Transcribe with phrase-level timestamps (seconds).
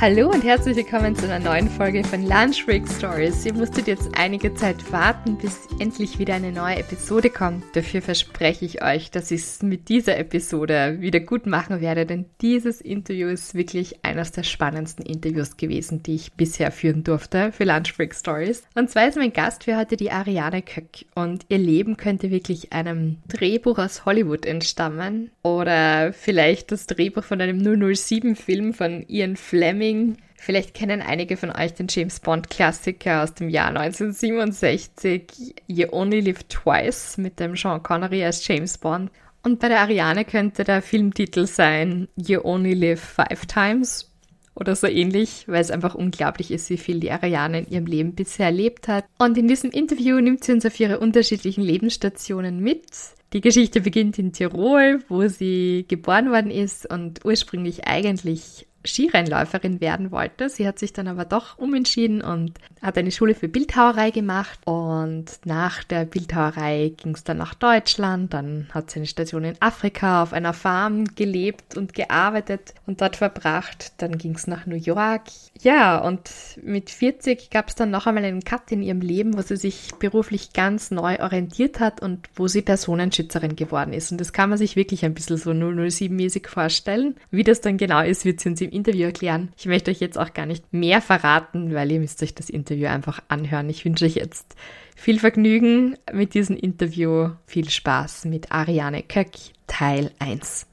[0.00, 3.44] Hallo und herzlich willkommen zu einer neuen Folge von Lunch Break Stories.
[3.44, 7.64] Ihr musstet jetzt einige Zeit warten, bis endlich wieder eine neue Episode kommt.
[7.74, 12.26] Dafür verspreche ich euch, dass ich es mit dieser Episode wieder gut machen werde, denn
[12.40, 17.64] dieses Interview ist wirklich eines der spannendsten Interviews gewesen, die ich bisher führen durfte für
[17.64, 18.62] Lunch Break Stories.
[18.76, 22.72] Und zwar ist mein Gast für heute die Ariane Köck und ihr Leben könnte wirklich
[22.72, 29.87] einem Drehbuch aus Hollywood entstammen oder vielleicht das Drehbuch von einem 007-Film von Ian Fleming
[29.88, 30.16] Gaming.
[30.36, 36.20] Vielleicht kennen einige von euch den James Bond Klassiker aus dem Jahr 1967, You Only
[36.20, 39.10] Live Twice, mit dem Sean Connery als James Bond.
[39.42, 44.12] Und bei der Ariane könnte der Filmtitel sein You Only Live Five Times
[44.54, 48.14] oder so ähnlich, weil es einfach unglaublich ist, wie viel die Ariane in ihrem Leben
[48.14, 49.06] bisher erlebt hat.
[49.18, 52.86] Und in diesem Interview nimmt sie uns auf ihre unterschiedlichen Lebensstationen mit.
[53.32, 60.10] Die Geschichte beginnt in Tirol, wo sie geboren worden ist und ursprünglich eigentlich Skirennläuferin werden
[60.10, 60.48] wollte.
[60.48, 64.60] Sie hat sich dann aber doch umentschieden und hat eine Schule für Bildhauerei gemacht.
[64.64, 68.34] Und nach der Bildhauerei ging es dann nach Deutschland.
[68.34, 73.16] Dann hat sie eine Station in Afrika auf einer Farm gelebt und gearbeitet und dort
[73.16, 73.92] verbracht.
[73.98, 75.22] Dann ging es nach New York.
[75.60, 76.30] Ja, und
[76.62, 79.90] mit 40 gab es dann noch einmal einen Cut in ihrem Leben, wo sie sich
[79.98, 84.12] beruflich ganz neu orientiert hat und wo sie Personenschützerin geworden ist.
[84.12, 87.16] Und das kann man sich wirklich ein bisschen so 007-mäßig vorstellen.
[87.30, 89.50] Wie das dann genau ist, wird sie uns im Interview erklären.
[89.56, 92.86] Ich möchte euch jetzt auch gar nicht mehr verraten, weil ihr müsst euch das Interview
[92.86, 93.68] einfach anhören.
[93.68, 94.54] Ich wünsche euch jetzt
[94.94, 97.30] viel Vergnügen mit diesem Interview.
[97.46, 99.32] Viel Spaß mit Ariane Köck,
[99.66, 100.67] Teil 1.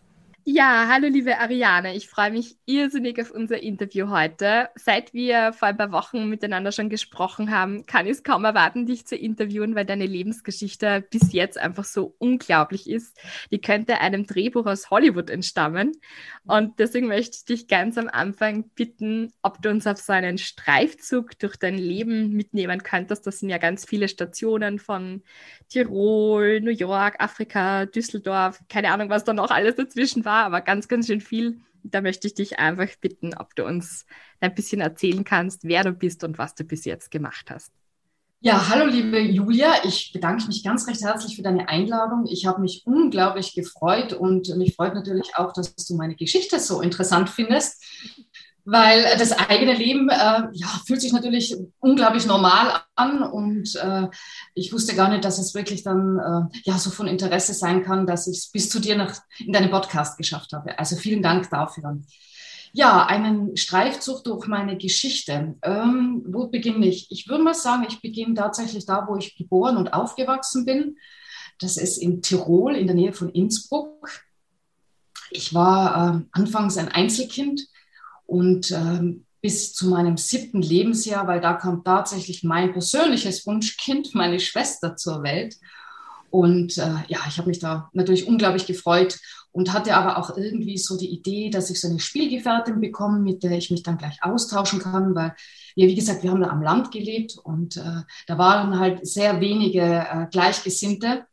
[0.48, 4.70] Ja, hallo liebe Ariane, ich freue mich irrsinnig auf unser Interview heute.
[4.76, 8.86] Seit wir vor ein paar Wochen miteinander schon gesprochen haben, kann ich es kaum erwarten,
[8.86, 13.20] dich zu interviewen, weil deine Lebensgeschichte bis jetzt einfach so unglaublich ist.
[13.50, 15.94] Die könnte einem Drehbuch aus Hollywood entstammen.
[16.46, 20.38] Und deswegen möchte ich dich ganz am Anfang bitten, ob du uns auf so einen
[20.38, 23.26] Streifzug durch dein Leben mitnehmen könntest.
[23.26, 25.24] Das sind ja ganz viele Stationen von
[25.70, 30.62] Tirol, New York, Afrika, Düsseldorf, keine Ahnung, was da noch alles dazwischen war war, aber
[30.62, 31.62] ganz, ganz schön viel.
[31.84, 34.06] Da möchte ich dich einfach bitten, ob du uns
[34.40, 37.72] ein bisschen erzählen kannst, wer du bist und was du bis jetzt gemacht hast.
[38.42, 42.26] Ja, hallo liebe Julia, ich bedanke mich ganz recht herzlich für deine Einladung.
[42.28, 46.82] Ich habe mich unglaublich gefreut und mich freut natürlich auch, dass du meine Geschichte so
[46.82, 47.84] interessant findest
[48.66, 54.08] weil das eigene Leben äh, ja, fühlt sich natürlich unglaublich normal an und äh,
[54.56, 58.08] ich wusste gar nicht, dass es wirklich dann äh, ja so von Interesse sein kann,
[58.08, 60.78] dass ich es bis zu dir nach, in deinem Podcast geschafft habe.
[60.80, 62.00] Also vielen Dank dafür.
[62.74, 65.56] Ja, einen Streifzug durch meine Geschichte.
[65.62, 67.10] Ähm, wo beginne ich?
[67.12, 70.98] Ich würde mal sagen, ich beginne tatsächlich da, wo ich geboren und aufgewachsen bin.
[71.60, 74.10] Das ist in Tirol in der Nähe von Innsbruck.
[75.30, 77.62] Ich war äh, anfangs ein Einzelkind
[78.26, 84.40] und ähm, bis zu meinem siebten Lebensjahr, weil da kam tatsächlich mein persönliches Wunschkind, meine
[84.40, 85.56] Schwester zur Welt.
[86.32, 89.20] Und äh, ja, ich habe mich da natürlich unglaublich gefreut
[89.52, 93.44] und hatte aber auch irgendwie so die Idee, dass ich so eine Spielgefährtin bekomme, mit
[93.44, 95.34] der ich mich dann gleich austauschen kann, weil
[95.76, 99.40] wir, wie gesagt, wir haben da am Land gelebt und äh, da waren halt sehr
[99.40, 101.26] wenige äh, Gleichgesinnte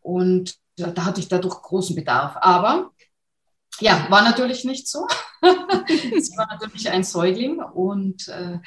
[0.00, 2.36] und äh, da hatte ich dadurch großen Bedarf.
[2.40, 2.92] Aber
[3.80, 5.06] ja, war natürlich nicht so.
[5.88, 8.58] Sie war natürlich ein Säugling und äh,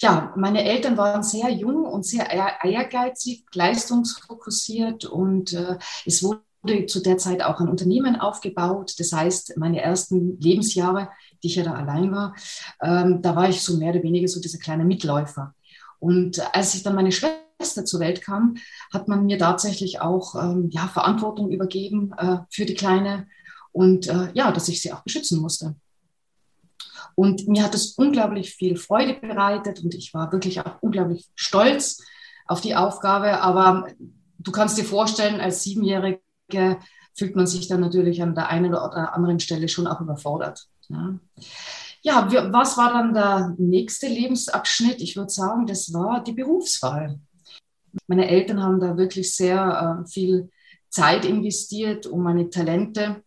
[0.00, 7.00] ja, meine Eltern waren sehr jung und sehr ehrgeizig, leistungsfokussiert und äh, es wurde zu
[7.00, 8.94] der Zeit auch ein Unternehmen aufgebaut.
[8.98, 11.08] Das heißt, meine ersten Lebensjahre,
[11.42, 12.34] die ich ja da allein war,
[12.82, 15.54] ähm, da war ich so mehr oder weniger so dieser kleine Mitläufer.
[15.98, 18.56] Und als ich dann meine Schwester zur Welt kam,
[18.92, 23.28] hat man mir tatsächlich auch ähm, ja, Verantwortung übergeben äh, für die Kleine
[23.72, 25.74] und äh, ja, dass ich sie auch beschützen musste.
[27.14, 32.02] Und mir hat es unglaublich viel Freude bereitet und ich war wirklich auch unglaublich stolz
[32.46, 33.40] auf die Aufgabe.
[33.40, 33.86] Aber
[34.38, 36.20] du kannst dir vorstellen, als Siebenjährige
[37.14, 40.66] fühlt man sich dann natürlich an der einen oder anderen Stelle schon auch überfordert.
[40.88, 41.18] Ja.
[42.02, 45.00] ja, was war dann der nächste Lebensabschnitt?
[45.00, 47.18] Ich würde sagen, das war die Berufswahl.
[48.06, 50.50] Meine Eltern haben da wirklich sehr äh, viel
[50.88, 53.22] Zeit investiert, um meine Talente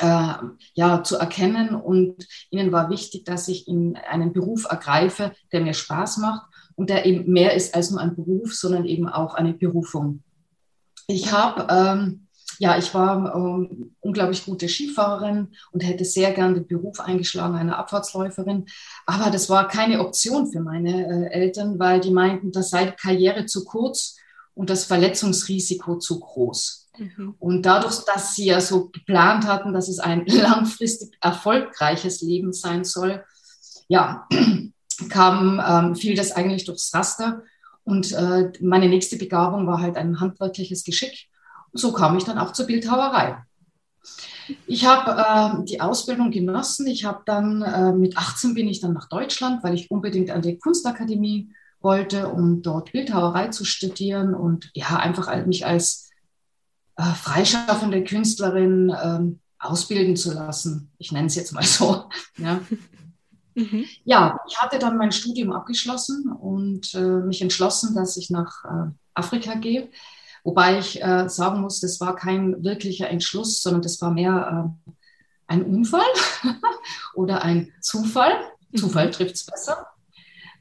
[0.00, 0.34] äh,
[0.74, 1.74] ja, zu erkennen.
[1.74, 6.46] Und ihnen war wichtig, dass ich in einen Beruf ergreife, der mir Spaß macht
[6.76, 10.22] und der eben mehr ist als nur ein Beruf, sondern eben auch eine Berufung.
[11.06, 12.24] Ich habe ähm,
[12.58, 17.78] ja, ich war ähm, unglaublich gute Skifahrerin und hätte sehr gern den Beruf eingeschlagen einer
[17.78, 18.66] Abfahrtsläuferin.
[19.06, 23.46] Aber das war keine Option für meine äh, Eltern, weil die meinten, das sei Karriere
[23.46, 24.16] zu kurz
[24.54, 26.83] und das Verletzungsrisiko zu groß.
[26.98, 27.34] Mhm.
[27.38, 32.84] Und dadurch, dass sie ja so geplant hatten, dass es ein langfristig erfolgreiches Leben sein
[32.84, 33.24] soll,
[33.88, 34.26] ja,
[35.08, 37.42] kam, ähm, fiel das eigentlich durchs Raster.
[37.84, 41.28] Und äh, meine nächste Begabung war halt ein handwerkliches Geschick
[41.74, 43.36] so kam ich dann auch zur Bildhauerei.
[44.66, 46.86] Ich habe äh, die Ausbildung genossen.
[46.86, 50.42] Ich habe dann äh, mit 18 bin ich dann nach Deutschland, weil ich unbedingt an
[50.42, 51.50] die Kunstakademie
[51.80, 56.03] wollte, um dort Bildhauerei zu studieren und ja einfach mich als
[56.96, 60.90] äh, freischaffende Künstlerin ähm, ausbilden zu lassen.
[60.98, 62.08] Ich nenne es jetzt mal so.
[62.36, 62.60] Ja.
[63.56, 63.84] Mhm.
[64.02, 68.90] ja, ich hatte dann mein Studium abgeschlossen und äh, mich entschlossen, dass ich nach äh,
[69.14, 69.90] Afrika gehe.
[70.42, 74.92] Wobei ich äh, sagen muss, das war kein wirklicher Entschluss, sondern das war mehr äh,
[75.46, 76.02] ein Unfall
[77.14, 78.32] oder ein Zufall.
[78.70, 78.78] Mhm.
[78.78, 79.86] Zufall trifft es besser.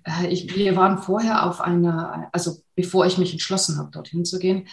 [0.03, 4.39] Äh, ich, wir waren vorher auf einer, also bevor ich mich entschlossen habe, dorthin zu
[4.39, 4.67] gehen,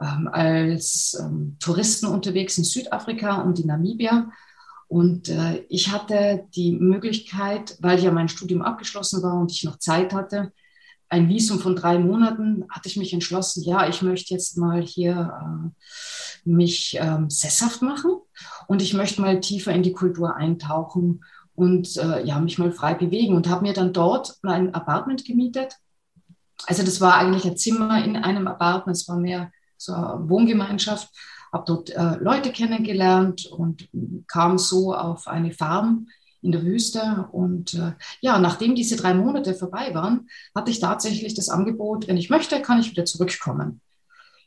[0.00, 4.30] ähm, als ähm, Touristen unterwegs in Südafrika und in Namibia.
[4.88, 9.78] Und äh, ich hatte die Möglichkeit, weil ja mein Studium abgeschlossen war und ich noch
[9.78, 10.52] Zeit hatte,
[11.08, 15.32] ein Visum von drei Monaten hatte ich mich entschlossen, ja, ich möchte jetzt mal hier
[15.40, 18.16] äh, mich ähm, sesshaft machen
[18.66, 22.94] und ich möchte mal tiefer in die Kultur eintauchen und äh, ja, mich mal frei
[22.94, 25.76] bewegen und habe mir dann dort ein Apartment gemietet.
[26.66, 31.08] Also das war eigentlich ein Zimmer in einem Apartment, es war mehr so eine Wohngemeinschaft,
[31.52, 33.88] habe dort äh, Leute kennengelernt und
[34.26, 36.08] kam so auf eine Farm
[36.42, 37.28] in der Wüste.
[37.32, 42.16] Und äh, ja, nachdem diese drei Monate vorbei waren, hatte ich tatsächlich das Angebot, wenn
[42.16, 43.80] ich möchte, kann ich wieder zurückkommen.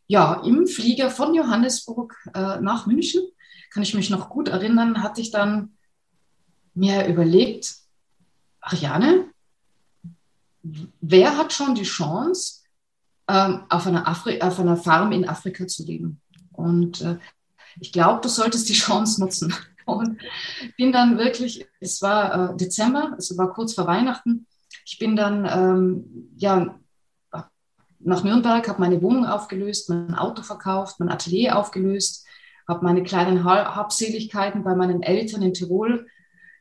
[0.07, 3.21] Ja, im Flieger von Johannesburg äh, nach München,
[3.71, 5.77] kann ich mich noch gut erinnern, hatte ich dann
[6.73, 7.75] mir überlegt,
[8.61, 9.25] Ariane,
[10.63, 12.58] wer hat schon die Chance,
[13.29, 16.21] ähm, auf, einer Afri auf einer Farm in Afrika zu leben?
[16.51, 17.17] Und äh,
[17.79, 19.53] ich glaube, du solltest die Chance nutzen.
[19.85, 20.19] Und
[20.77, 24.45] bin dann wirklich, es war äh, Dezember, es war kurz vor Weihnachten.
[24.85, 26.75] Ich bin dann ähm, ja,
[27.99, 32.25] nach Nürnberg, habe meine Wohnung aufgelöst, mein Auto verkauft, mein Atelier aufgelöst,
[32.67, 36.05] habe meine kleinen Habseligkeiten bei meinen Eltern in Tirol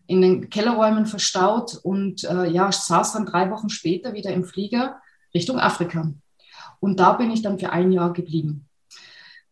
[0.08, 5.00] in den Kellerräumen verstaut und äh, ja, saß dann drei Wochen später wieder im Flieger
[5.34, 6.10] Richtung Afrika.
[6.80, 8.66] Und da bin ich dann für ein Jahr geblieben.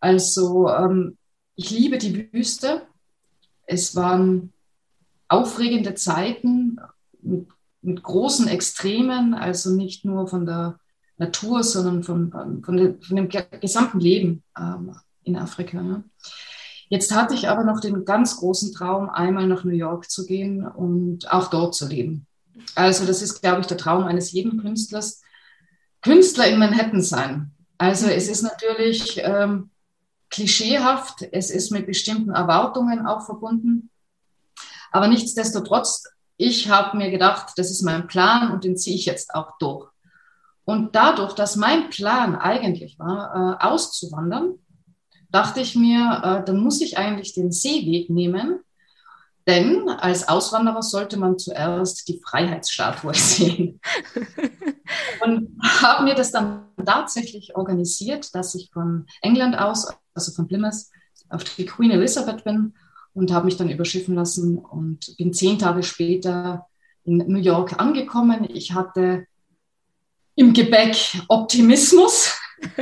[0.00, 1.16] Also ähm,
[1.54, 2.82] ich liebe die Wüste.
[3.66, 4.52] Es waren
[5.28, 6.78] aufregende Zeiten
[7.20, 7.48] mit,
[7.82, 10.78] mit großen Extremen, also nicht nur von der
[11.18, 13.28] Natur, sondern von, von, der, von dem
[13.60, 14.92] gesamten Leben ähm,
[15.24, 15.80] in Afrika.
[15.80, 16.02] Ja.
[16.88, 20.66] Jetzt hatte ich aber noch den ganz großen Traum, einmal nach New York zu gehen
[20.66, 22.26] und auch dort zu leben.
[22.74, 25.20] Also das ist, glaube ich, der Traum eines jeden Künstlers.
[26.06, 27.50] Künstler in Manhattan sein.
[27.78, 29.70] Also es ist natürlich ähm,
[30.30, 33.90] klischeehaft, es ist mit bestimmten Erwartungen auch verbunden.
[34.92, 36.04] Aber nichtsdestotrotz,
[36.36, 39.88] ich habe mir gedacht, das ist mein Plan und den ziehe ich jetzt auch durch.
[40.64, 44.60] Und dadurch, dass mein Plan eigentlich war, äh, auszuwandern,
[45.30, 48.60] dachte ich mir, äh, dann muss ich eigentlich den Seeweg nehmen,
[49.46, 53.80] denn als Auswanderer sollte man zuerst die Freiheitsstatue sehen.
[55.24, 60.86] und habe mir das dann tatsächlich organisiert, dass ich von England aus, also von Plymouth,
[61.28, 62.74] auf die Queen Elizabeth bin
[63.14, 66.66] und habe mich dann überschiffen lassen und bin zehn Tage später
[67.04, 68.46] in New York angekommen.
[68.48, 69.26] Ich hatte
[70.34, 70.96] im Gebäck
[71.28, 72.38] Optimismus.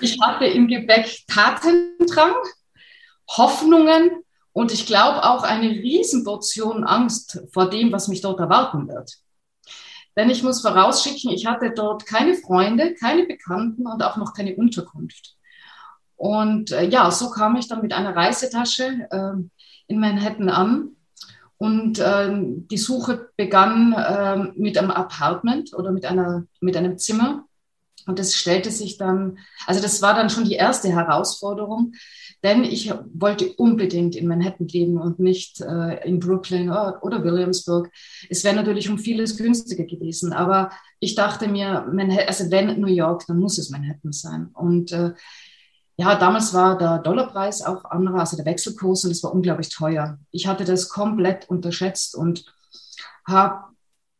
[0.00, 2.34] ich hatte im Gebäck Tatendrang,
[3.28, 9.18] Hoffnungen und ich glaube auch eine Riesenportion Angst vor dem, was mich dort erwarten wird.
[10.16, 14.54] Denn ich muss vorausschicken, ich hatte dort keine Freunde, keine Bekannten und auch noch keine
[14.56, 15.36] Unterkunft.
[16.16, 19.32] Und äh, ja, so kam ich dann mit einer Reisetasche äh,
[19.86, 20.96] in Manhattan an.
[21.56, 27.44] Und äh, die Suche begann ähm, mit einem Apartment oder mit, einer, mit einem Zimmer.
[28.06, 31.94] Und das stellte sich dann, also das war dann schon die erste Herausforderung,
[32.42, 37.90] denn ich wollte unbedingt in Manhattan leben und nicht äh, in Brooklyn oder, oder Williamsburg.
[38.28, 42.88] Es wäre natürlich um vieles günstiger gewesen, aber ich dachte mir, Manhattan, also wenn New
[42.88, 44.50] York, dann muss es Manhattan sein.
[44.54, 45.12] Und äh,
[45.96, 50.18] ja, damals war der Dollarpreis auch anderer, also der Wechselkurs, und es war unglaublich teuer.
[50.30, 52.44] Ich hatte das komplett unterschätzt und
[53.26, 53.68] hab,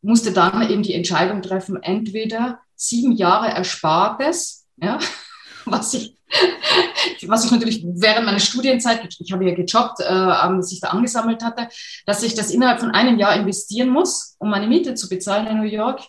[0.01, 4.99] musste dann eben die Entscheidung treffen, entweder sieben Jahre Erspartes, ja,
[5.65, 6.17] was ich,
[7.27, 11.43] was ich natürlich während meiner Studienzeit, ich habe ja gejobbt, äh, als ich da angesammelt
[11.43, 11.67] hatte,
[12.05, 15.57] dass ich das innerhalb von einem Jahr investieren muss, um meine Miete zu bezahlen in
[15.57, 16.01] New York.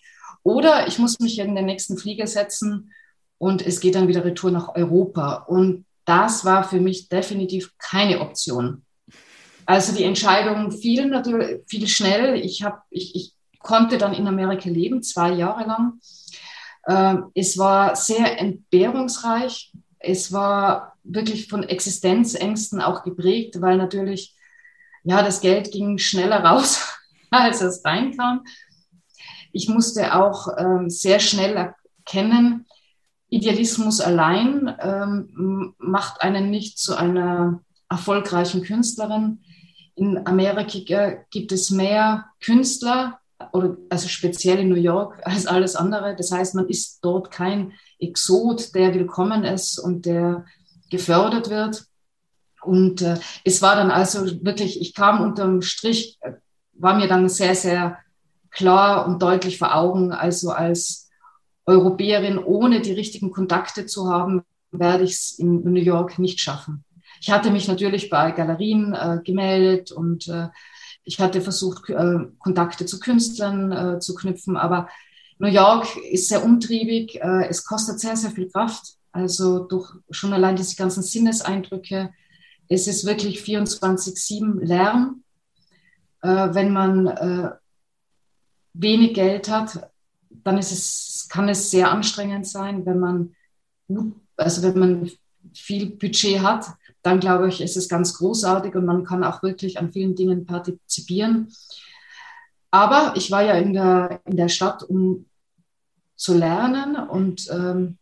[0.42, 2.92] Oder ich muss mich in den nächsten Flieger setzen
[3.38, 5.44] und es geht dann wieder retour nach Europa.
[5.48, 8.82] Und das war für mich definitiv keine Option.
[9.66, 12.34] Also die Entscheidung fiel natürlich viel schnell.
[12.34, 15.94] Ich, hab, ich, ich konnte dann in Amerika leben, zwei Jahre lang.
[16.88, 19.72] Ähm, es war sehr entbehrungsreich.
[19.98, 24.34] Es war wirklich von Existenzängsten auch geprägt, weil natürlich,
[25.02, 26.98] ja, das Geld ging schneller raus,
[27.30, 28.44] als es reinkam.
[29.52, 31.74] Ich musste auch ähm, sehr schnell
[32.06, 32.66] erkennen,
[33.34, 39.40] Idealismus allein ähm, macht einen nicht zu einer erfolgreichen Künstlerin.
[39.96, 43.18] In Amerika gibt es mehr Künstler,
[43.52, 46.14] oder also speziell in New York als alles andere.
[46.16, 50.44] Das heißt, man ist dort kein Exot, der willkommen ist und der
[50.90, 51.84] gefördert wird.
[52.62, 56.32] Und äh, es war dann also wirklich, ich kam unterm Strich, äh,
[56.72, 57.98] war mir dann sehr, sehr
[58.50, 61.10] klar und deutlich vor Augen, also als
[61.66, 66.84] Europäerin ohne die richtigen Kontakte zu haben, werde ich es in New York nicht schaffen.
[67.20, 70.48] Ich hatte mich natürlich bei Galerien äh, gemeldet und äh,
[71.04, 74.88] ich hatte versucht, äh, Kontakte zu Künstlern äh, zu knüpfen, aber
[75.38, 77.20] New York ist sehr umtriebig.
[77.20, 78.94] Äh, es kostet sehr, sehr viel Kraft.
[79.12, 82.10] Also durch schon allein diese ganzen Sinneseindrücke.
[82.68, 85.22] Es ist wirklich 24-7 Lärm.
[86.20, 87.52] wenn man
[88.72, 89.90] wenig Geld hat,
[90.30, 93.36] dann ist es, kann es sehr anstrengend sein, wenn man
[94.36, 95.10] also wenn man
[95.52, 96.66] viel Budget hat,
[97.02, 100.46] dann glaube ich, ist es ganz großartig und man kann auch wirklich an vielen Dingen
[100.46, 101.52] partizipieren.
[102.70, 105.26] Aber ich war ja in der, in der Stadt, um
[106.16, 107.98] zu lernen und ähm,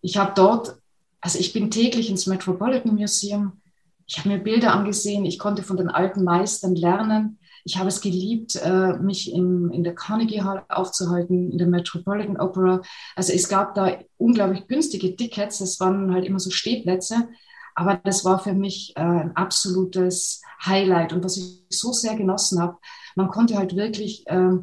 [0.00, 0.76] ich habe dort,
[1.20, 3.62] also ich bin täglich ins Metropolitan Museum,
[4.06, 7.38] ich habe mir Bilder angesehen, ich konnte von den alten Meistern lernen.
[7.64, 12.38] Ich habe es geliebt, äh, mich in, in der Carnegie Hall aufzuhalten, in der Metropolitan
[12.38, 12.82] Opera.
[13.14, 17.28] Also es gab da unglaublich günstige Tickets, das waren halt immer so Stehplätze.
[17.74, 22.60] Aber das war für mich äh, ein absolutes Highlight und was ich so sehr genossen
[22.60, 22.78] habe.
[23.16, 24.58] Man konnte halt wirklich äh,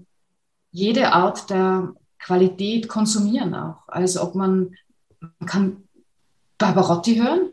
[0.71, 3.87] jede Art der Qualität konsumieren auch.
[3.87, 4.75] Also ob man,
[5.19, 5.83] man kann
[6.57, 7.48] Barbarotti hören,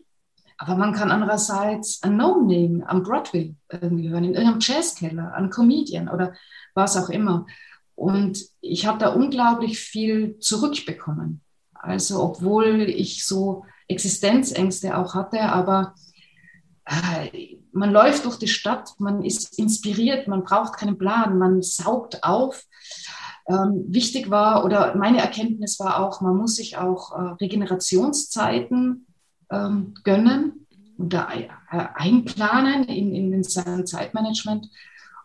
[0.59, 6.09] aber man kann andererseits ein No-Name am Broadway irgendwie hören, in irgendeinem Jazzkeller, ein Comedian
[6.09, 6.35] oder
[6.75, 7.47] was auch immer.
[7.95, 11.43] Und ich habe da unglaublich viel zurückbekommen.
[11.75, 15.95] Also obwohl ich so Existenzängste auch hatte, aber
[16.85, 22.25] äh, man läuft durch die Stadt, man ist inspiriert, man braucht keinen Plan, man saugt
[22.25, 22.65] auf.
[23.49, 29.06] Ähm, wichtig war, oder meine Erkenntnis war auch, man muss sich auch äh, Regenerationszeiten
[29.51, 30.67] ähm, gönnen
[30.99, 31.49] und da äh,
[31.95, 34.69] einplanen in, in sein Zeitmanagement.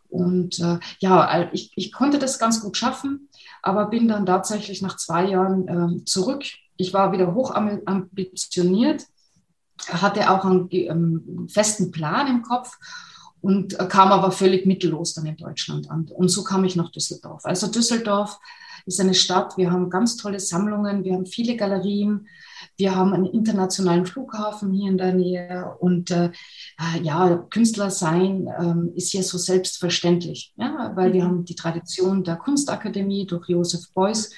[0.09, 3.29] Und äh, ja, ich, ich konnte das ganz gut schaffen,
[3.61, 6.43] aber bin dann tatsächlich nach zwei Jahren äh, zurück
[6.81, 9.05] ich war wieder hoch ambitioniert,
[9.87, 12.77] hatte auch einen, einen festen Plan im Kopf
[13.39, 16.07] und kam aber völlig mittellos dann in Deutschland an.
[16.13, 17.45] Und so kam ich nach Düsseldorf.
[17.45, 18.39] Also Düsseldorf
[18.85, 22.27] ist eine Stadt, wir haben ganz tolle Sammlungen, wir haben viele Galerien,
[22.81, 26.31] wir haben einen internationalen Flughafen hier in der Nähe und äh,
[27.03, 31.27] ja, Künstler sein ähm, ist hier so selbstverständlich, ja, weil wir mhm.
[31.27, 34.33] haben die Tradition der Kunstakademie durch Josef Beuys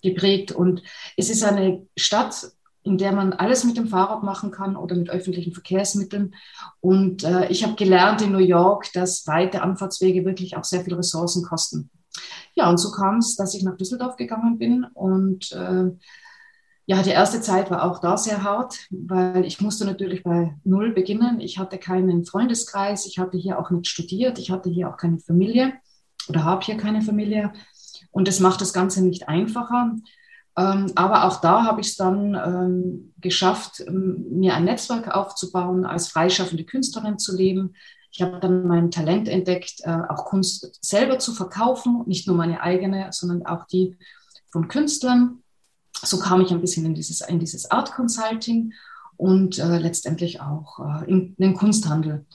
[0.00, 0.52] geprägt.
[0.52, 0.82] Und
[1.16, 2.52] es ist eine Stadt,
[2.84, 6.36] in der man alles mit dem Fahrrad machen kann oder mit öffentlichen Verkehrsmitteln.
[6.80, 10.94] Und äh, ich habe gelernt in New York, dass weite Anfahrtswege wirklich auch sehr viel
[10.94, 11.90] Ressourcen kosten.
[12.54, 14.84] Ja, und so kam es, dass ich nach Düsseldorf gegangen bin.
[14.94, 15.90] Und äh,
[16.88, 20.94] ja, die erste Zeit war auch da sehr hart, weil ich musste natürlich bei Null
[20.94, 21.38] beginnen.
[21.38, 25.18] Ich hatte keinen Freundeskreis, ich hatte hier auch nicht studiert, ich hatte hier auch keine
[25.18, 25.74] Familie
[26.30, 27.52] oder habe hier keine Familie.
[28.10, 29.96] Und das macht das Ganze nicht einfacher.
[30.56, 35.84] Ähm, aber auch da habe ich es dann ähm, geschafft, ähm, mir ein Netzwerk aufzubauen,
[35.84, 37.74] als freischaffende Künstlerin zu leben.
[38.12, 42.62] Ich habe dann mein Talent entdeckt, äh, auch Kunst selber zu verkaufen, nicht nur meine
[42.62, 43.98] eigene, sondern auch die
[44.50, 45.42] von Künstlern.
[46.02, 48.72] So kam ich ein bisschen in dieses, in dieses Art Consulting
[49.16, 52.26] und äh, letztendlich auch äh, in, den Kunsthandel.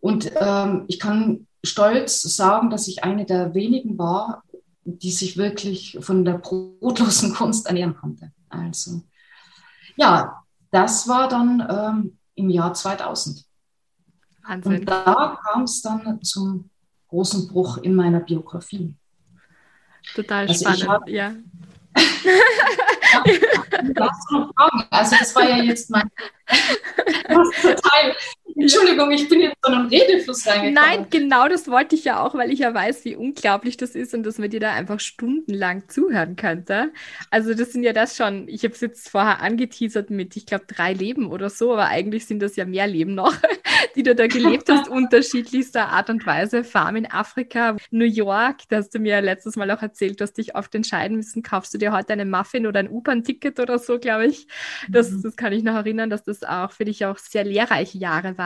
[0.00, 4.42] Und ähm, ich kann stolz sagen, dass ich eine der wenigen war,
[4.84, 8.32] die sich wirklich von der brotlosen Kunst ernähren konnte.
[8.48, 9.02] Also
[9.96, 13.44] ja, das war dann ähm, im Jahr 2000.
[14.46, 14.72] Wahnsinn.
[14.72, 16.70] Und da kam es dann zum
[17.08, 18.96] großen Bruch in meiner Biografie.
[20.14, 21.34] Total also spannend, hab, ja.
[24.90, 26.10] Also das war ja jetzt mein
[27.62, 28.16] total
[28.56, 30.74] Entschuldigung, ich bin jetzt so einem Redefluss reingekommen.
[30.74, 34.14] Nein, genau das wollte ich ja auch, weil ich ja weiß, wie unglaublich das ist
[34.14, 36.92] und dass man dir da einfach stundenlang zuhören könnte.
[37.30, 40.64] Also das sind ja das schon, ich habe es jetzt vorher angeteasert mit, ich glaube,
[40.66, 43.34] drei Leben oder so, aber eigentlich sind das ja mehr Leben noch,
[43.96, 46.64] die du da gelebt hast, unterschiedlichster Art und Weise.
[46.64, 50.34] Farm in Afrika, New York, da hast du mir letztes Mal auch erzählt, du hast
[50.34, 53.98] dich oft entscheiden müssen, kaufst du dir heute einen Muffin oder ein U-Bahn-Ticket oder so,
[53.98, 54.46] glaube ich.
[54.88, 55.22] Das, mhm.
[55.22, 58.41] das kann ich noch erinnern, dass das auch für dich auch sehr lehrreiche Jahre waren,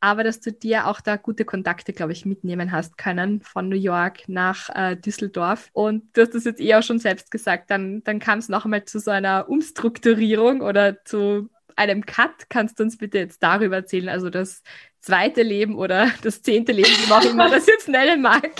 [0.00, 3.76] aber dass du dir auch da gute Kontakte, glaube ich, mitnehmen hast können von New
[3.76, 5.70] York nach äh, Düsseldorf.
[5.72, 8.64] Und du hast das jetzt eh auch schon selbst gesagt, dann, dann kam es noch
[8.64, 12.48] einmal zu so einer Umstrukturierung oder zu einem Cut.
[12.48, 14.62] Kannst du uns bitte jetzt darüber erzählen, also das
[15.00, 18.50] zweite Leben oder das zehnte Leben, wie man auch immer das jetzt nennen mag?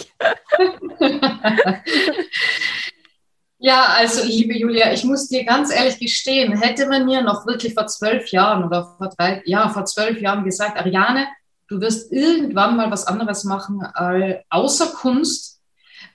[3.66, 7.74] Ja, also liebe Julia, ich muss dir ganz ehrlich gestehen, hätte man mir noch wirklich
[7.74, 11.26] vor zwölf Jahren oder vor drei, ja, vor zwölf Jahren gesagt, Ariane,
[11.66, 15.60] du wirst irgendwann mal was anderes machen äh, außer Kunst,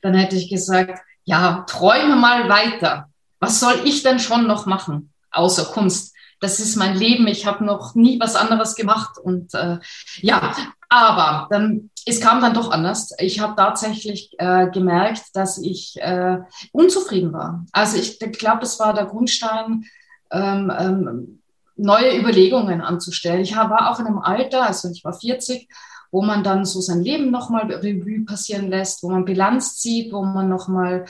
[0.01, 3.10] dann hätte ich gesagt, ja, träume mal weiter.
[3.41, 6.15] Was soll ich denn schon noch machen außer Kunst?
[6.39, 7.27] Das ist mein Leben.
[7.27, 9.79] Ich habe noch nie was anderes gemacht und äh,
[10.22, 10.55] ja,
[10.88, 13.13] aber dann, es kam dann doch anders.
[13.20, 16.39] Ich habe tatsächlich äh, gemerkt, dass ich äh,
[16.72, 17.65] unzufrieden war.
[17.72, 19.86] Also ich glaube, das war der Grundstein,
[20.31, 21.41] ähm, ähm,
[21.75, 23.41] neue Überlegungen anzustellen.
[23.41, 25.67] Ich war auch in einem Alter, also ich war 40,
[26.12, 30.24] wo man dann so sein Leben nochmal Revue passieren lässt, wo man Bilanz zieht, wo
[30.24, 31.05] man nochmal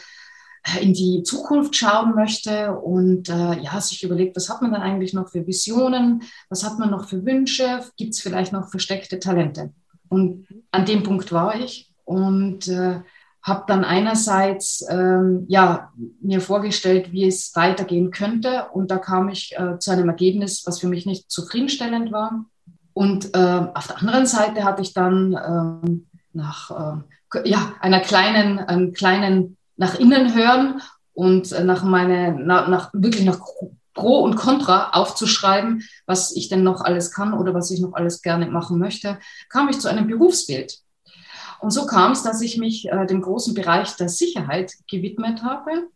[0.64, 4.82] äh, in die Zukunft schauen möchte und äh, ja, sich überlegt, was hat man dann
[4.82, 9.20] eigentlich noch für Visionen, was hat man noch für Wünsche, gibt es vielleicht noch versteckte
[9.20, 9.74] Talente.
[10.12, 13.00] Und an dem Punkt war ich und äh,
[13.42, 19.56] habe dann einerseits ähm, ja, mir vorgestellt, wie es weitergehen könnte und da kam ich
[19.58, 22.44] äh, zu einem Ergebnis, was für mich nicht zufriedenstellend war.
[22.92, 28.60] Und äh, auf der anderen Seite hatte ich dann ähm, nach äh, ja, einer kleinen,
[28.60, 30.82] einem kleinen nach innen hören
[31.14, 33.40] und äh, nach meine, nach, nach, wirklich nach
[33.94, 38.22] Pro und Contra aufzuschreiben, was ich denn noch alles kann oder was ich noch alles
[38.22, 40.80] gerne machen möchte, kam ich zu einem Berufsbild.
[41.60, 45.90] Und so kam es, dass ich mich äh, dem großen Bereich der Sicherheit gewidmet habe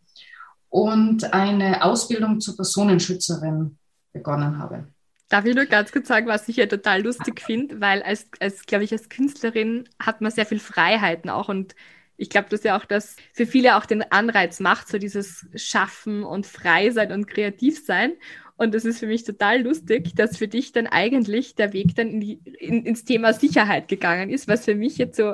[0.70, 3.78] und eine Ausbildung zur Personenschützerin
[4.14, 4.88] begonnen habe.
[5.30, 8.66] Darf ich nur ganz kurz sagen, was ich ja total lustig finde, weil als, als
[8.66, 11.76] glaube ich, als Künstlerin hat man sehr viel Freiheiten auch und
[12.18, 16.24] ich glaube, dass ja auch das für viele auch den Anreiz macht, so dieses Schaffen
[16.24, 18.14] und frei sein und kreativ sein.
[18.58, 22.10] Und das ist für mich total lustig, dass für dich dann eigentlich der Weg dann
[22.10, 25.34] in die, in, ins Thema Sicherheit gegangen ist, was für mich jetzt so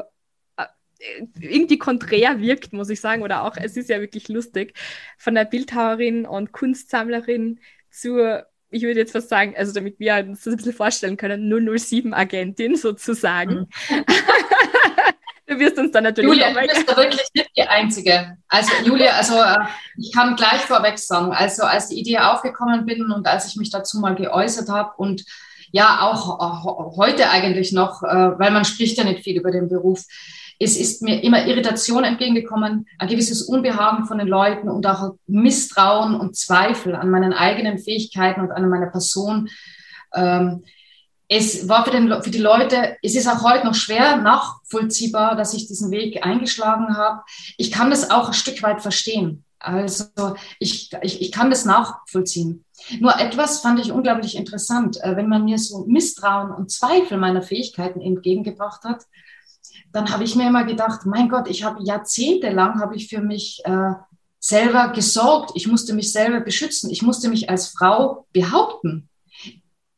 [0.57, 0.65] äh,
[1.39, 3.21] irgendwie konträr wirkt, muss ich sagen.
[3.21, 4.73] Oder auch, es ist ja wirklich lustig,
[5.17, 7.59] von der Bildhauerin und Kunstsammlerin
[7.91, 11.51] zur ich würde jetzt fast sagen, also damit wir uns das ein bisschen vorstellen können,
[11.51, 13.67] 007-Agentin sozusagen.
[13.89, 14.05] Mhm.
[15.51, 16.31] Du wirst uns dann natürlich.
[16.31, 18.37] Julia, du bist da wirklich nicht die Einzige.
[18.47, 19.57] Also, Julia, also äh,
[19.97, 23.69] ich kann gleich vorweg sagen, also als die Idee aufgekommen bin und als ich mich
[23.69, 25.25] dazu mal geäußert habe und
[25.73, 30.05] ja auch heute eigentlich noch, äh, weil man spricht ja nicht viel über den Beruf,
[30.57, 36.15] es ist mir immer Irritation entgegengekommen, ein gewisses Unbehagen von den Leuten und auch Misstrauen
[36.15, 39.49] und Zweifel an meinen eigenen Fähigkeiten und an meiner Person.
[41.33, 45.53] Es war für, den, für die Leute, es ist auch heute noch schwer nachvollziehbar, dass
[45.53, 47.21] ich diesen Weg eingeschlagen habe.
[47.55, 49.45] Ich kann das auch ein Stück weit verstehen.
[49.57, 50.07] Also
[50.59, 52.65] ich, ich, ich kann das nachvollziehen.
[52.99, 55.01] Nur etwas fand ich unglaublich interessant.
[55.01, 59.05] Äh, wenn man mir so Misstrauen und Zweifel meiner Fähigkeiten entgegengebracht hat,
[59.93, 63.61] dann habe ich mir immer gedacht, mein Gott, ich habe jahrzehntelang habe ich für mich
[63.63, 63.93] äh,
[64.41, 65.51] selber gesorgt.
[65.55, 66.89] Ich musste mich selber beschützen.
[66.89, 69.07] Ich musste mich als Frau behaupten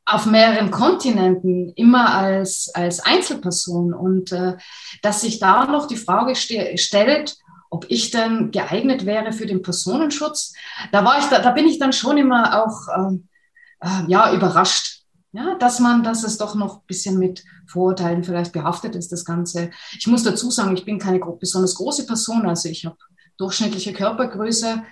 [0.05, 3.93] auf mehreren Kontinenten, immer als, als Einzelperson.
[3.93, 4.57] Und äh,
[5.01, 7.37] dass sich da noch die Frage ste stellt,
[7.69, 10.53] ob ich denn geeignet wäre für den Personenschutz,
[10.91, 13.27] da war ich, da, da bin ich dann schon immer auch ähm,
[13.79, 18.53] äh, ja überrascht, ja, dass man, dass es doch noch ein bisschen mit Vorurteilen vielleicht
[18.53, 19.71] behaftet ist, das Ganze.
[19.97, 22.97] Ich muss dazu sagen, ich bin keine besonders große Person, also ich habe
[23.37, 24.83] durchschnittliche Körpergröße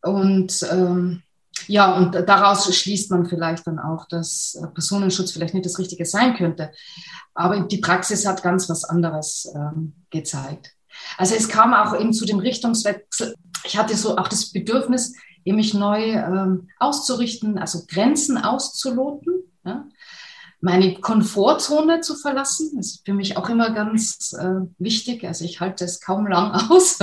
[0.00, 1.22] und ähm,
[1.66, 6.36] ja, und daraus schließt man vielleicht dann auch, dass Personenschutz vielleicht nicht das Richtige sein
[6.36, 6.70] könnte.
[7.34, 10.72] Aber die Praxis hat ganz was anderes ähm, gezeigt.
[11.16, 13.34] Also es kam auch eben zu dem Richtungswechsel.
[13.64, 15.14] Ich hatte so auch das Bedürfnis,
[15.52, 19.42] mich neu ähm, auszurichten, also Grenzen auszuloten.
[19.64, 19.86] Ja?
[20.64, 22.72] Meine Komfortzone zu verlassen.
[22.76, 25.22] Das ist für mich auch immer ganz äh, wichtig.
[25.26, 26.98] Also ich halte es kaum lang aus.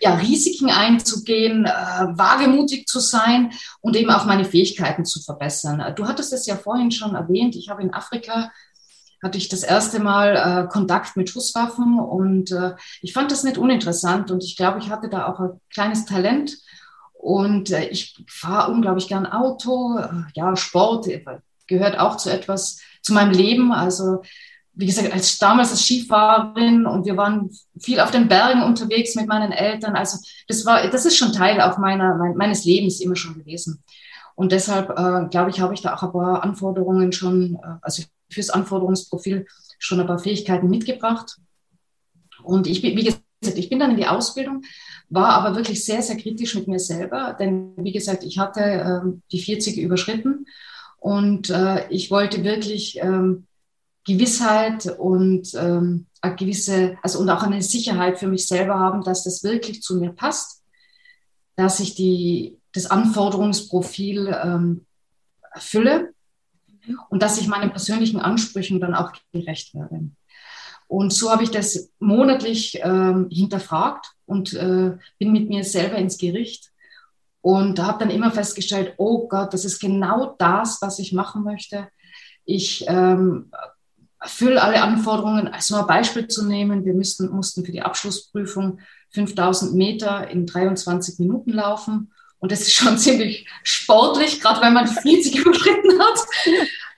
[0.00, 5.94] ja, Risiken einzugehen, äh, wagemutig zu sein und eben auch meine Fähigkeiten zu verbessern.
[5.94, 7.54] Du hattest es ja vorhin schon erwähnt.
[7.54, 8.50] Ich habe in Afrika
[9.22, 13.56] hatte ich das erste Mal äh, Kontakt mit Schusswaffen und äh, ich fand das nicht
[13.56, 16.58] uninteressant und ich glaube, ich hatte da auch ein kleines Talent
[17.12, 21.06] und äh, ich fahre unglaublich gern Auto, äh, ja, Sport,
[21.66, 23.72] gehört auch zu etwas, zu meinem Leben.
[23.72, 24.22] Also,
[24.72, 27.50] wie gesagt, als damals als Skifahrerin und wir waren
[27.80, 29.94] viel auf den Bergen unterwegs mit meinen Eltern.
[29.96, 33.82] Also, das war, das ist schon Teil auch meiner, meines Lebens immer schon gewesen.
[34.34, 38.02] Und deshalb, äh, glaube ich, habe ich da auch ein paar Anforderungen schon, äh, also
[38.30, 39.46] fürs Anforderungsprofil
[39.78, 41.38] schon ein paar Fähigkeiten mitgebracht.
[42.42, 44.62] Und ich bin, wie gesagt, ich bin dann in die Ausbildung,
[45.08, 49.00] war aber wirklich sehr, sehr kritisch mit mir selber, denn wie gesagt, ich hatte äh,
[49.30, 50.46] die 40 überschritten
[51.04, 53.46] und äh, ich wollte wirklich ähm,
[54.06, 59.22] Gewissheit und ähm, eine gewisse, also und auch eine Sicherheit für mich selber haben, dass
[59.22, 60.62] das wirklich zu mir passt,
[61.56, 64.86] dass ich die, das Anforderungsprofil ähm,
[65.52, 66.14] erfülle
[67.10, 70.08] und dass ich meinen persönlichen Ansprüchen dann auch gerecht werde.
[70.86, 76.16] Und so habe ich das monatlich ähm, hinterfragt und äh, bin mit mir selber ins
[76.16, 76.72] Gericht
[77.44, 81.88] und habe dann immer festgestellt, oh Gott, das ist genau das, was ich machen möchte.
[82.46, 83.50] Ich ähm,
[84.18, 85.48] erfülle alle Anforderungen.
[85.48, 88.78] Also ein Beispiel zu nehmen, wir müssten, mussten für die Abschlussprüfung
[89.10, 92.14] 5000 Meter in 23 Minuten laufen.
[92.38, 96.20] Und das ist schon ziemlich sportlich, gerade wenn man 40 überschritten hat.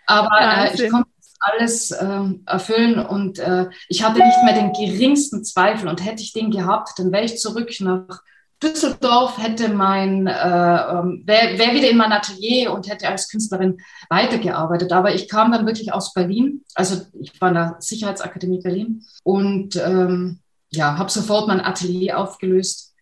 [0.06, 5.42] Aber äh, ich konnte alles äh, erfüllen und äh, ich hatte nicht mehr den geringsten
[5.42, 5.88] Zweifel.
[5.88, 8.22] Und hätte ich den gehabt, dann wäre ich zurück nach
[8.62, 13.78] Düsseldorf hätte mein, äh, ähm, wäre wär wieder in mein Atelier und hätte als Künstlerin
[14.08, 14.92] weitergearbeitet.
[14.92, 19.76] Aber ich kam dann wirklich aus Berlin, also ich war in der Sicherheitsakademie Berlin und
[19.76, 20.40] ähm,
[20.70, 22.94] ja, habe sofort mein Atelier aufgelöst,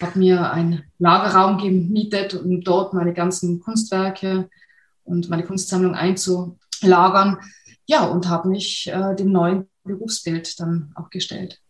[0.00, 4.48] habe mir einen Lagerraum gemietet, um dort meine ganzen Kunstwerke
[5.04, 7.38] und meine Kunstsammlung einzulagern.
[7.86, 11.60] Ja, und habe mich äh, dem neuen Berufsbild dann auch gestellt.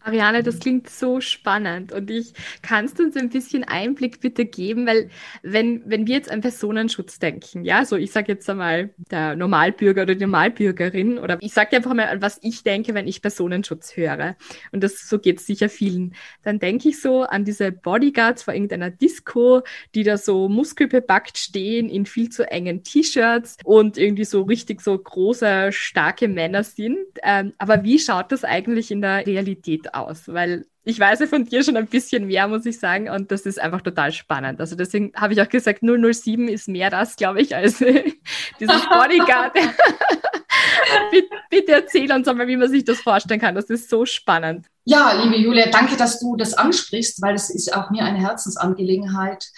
[0.00, 2.32] Ariane, das klingt so spannend und ich
[2.62, 5.10] kannst du uns ein bisschen Einblick bitte geben, weil
[5.42, 10.02] wenn, wenn wir jetzt an Personenschutz denken, ja, so ich sage jetzt einmal der Normalbürger
[10.02, 14.36] oder die Normalbürgerin oder ich sage einfach mal was ich denke, wenn ich Personenschutz höre
[14.72, 18.54] und das so geht es sicher vielen, dann denke ich so an diese Bodyguards vor
[18.54, 19.62] irgendeiner Disco,
[19.94, 24.96] die da so muskelbepackt stehen in viel zu engen T-Shirts und irgendwie so richtig so
[24.96, 26.98] große, starke Männer sind.
[27.22, 31.44] Ähm, aber wie schaut das eigentlich in der Realität aus, weil ich weiß ja von
[31.44, 34.60] dir schon ein bisschen mehr, muss ich sagen, und das ist einfach total spannend.
[34.60, 37.78] Also deswegen habe ich auch gesagt, 007 ist mehr das, glaube ich, als
[38.60, 39.52] dieses Bodyguard.
[41.10, 43.54] bitte, bitte erzähl uns einmal, wie man sich das vorstellen kann.
[43.54, 44.66] Das ist so spannend.
[44.84, 49.44] Ja, liebe Julia, danke, dass du das ansprichst, weil es ist auch mir eine Herzensangelegenheit,
[49.44, 49.48] äh,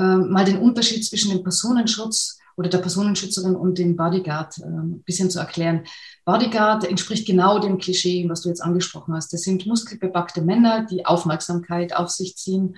[0.00, 5.30] mal den Unterschied zwischen dem Personenschutz oder der Personenschützerin und dem Bodyguard äh, ein bisschen
[5.30, 5.84] zu erklären.
[6.24, 9.32] Bodyguard entspricht genau dem Klischee, was du jetzt angesprochen hast.
[9.32, 12.76] Das sind muskelbepackte Männer, die Aufmerksamkeit auf sich ziehen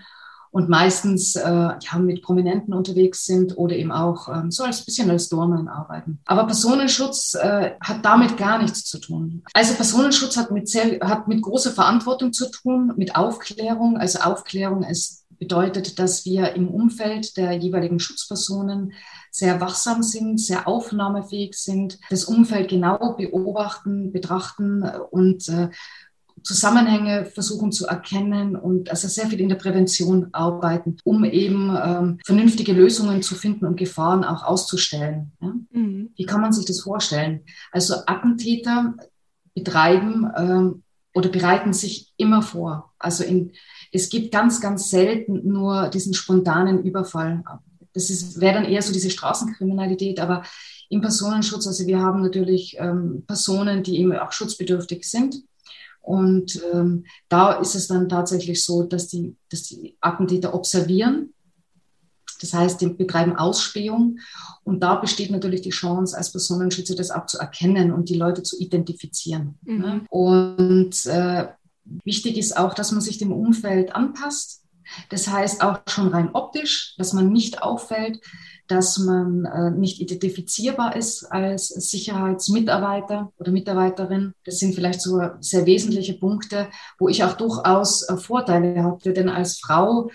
[0.50, 5.10] und meistens äh, ja, mit Prominenten unterwegs sind oder eben auch ähm, so als bisschen
[5.10, 6.20] als Doorman arbeiten.
[6.24, 9.44] Aber Personenschutz äh, hat damit gar nichts zu tun.
[9.52, 13.98] Also Personenschutz hat mit, sehr, hat mit großer Verantwortung zu tun, mit Aufklärung.
[13.98, 18.92] Also Aufklärung ist bedeutet, dass wir im Umfeld der jeweiligen Schutzpersonen
[19.30, 25.68] sehr wachsam sind, sehr aufnahmefähig sind, das Umfeld genau beobachten, betrachten und äh,
[26.42, 32.18] Zusammenhänge versuchen zu erkennen und also sehr viel in der Prävention arbeiten, um eben ähm,
[32.24, 35.32] vernünftige Lösungen zu finden und Gefahren auch auszustellen.
[35.40, 35.54] Ja?
[35.72, 36.10] Mhm.
[36.16, 37.40] Wie kann man sich das vorstellen?
[37.72, 38.94] Also Attentäter
[39.54, 40.82] betreiben ähm,
[41.18, 42.92] oder bereiten sich immer vor.
[42.96, 43.50] Also in,
[43.90, 47.42] es gibt ganz, ganz selten nur diesen spontanen Überfall.
[47.92, 50.44] Das wäre dann eher so diese Straßenkriminalität, aber
[50.90, 55.42] im Personenschutz, also wir haben natürlich ähm, Personen, die eben auch schutzbedürftig sind.
[56.00, 61.34] Und ähm, da ist es dann tatsächlich so, dass die, dass die Attentäter observieren.
[62.40, 64.18] Das heißt, die betreiben Ausspähung.
[64.64, 68.42] Und da besteht natürlich die Chance, als Personenschützer das auch zu erkennen und die Leute
[68.42, 69.58] zu identifizieren.
[69.62, 69.78] Mhm.
[69.78, 70.00] Ne?
[70.10, 71.48] Und äh,
[72.04, 74.62] wichtig ist auch, dass man sich dem Umfeld anpasst
[75.10, 78.20] Das heißt auch schon rein optisch, dass man nicht auffällt,
[78.68, 84.32] dass man äh, nicht identifizierbar ist als Sicherheitsmitarbeiter oder Mitarbeiterin.
[84.44, 89.28] Das sind vielleicht so sehr wesentliche Punkte, wo ich auch durchaus äh, Vorteile hatte, denn
[89.28, 90.10] als Frau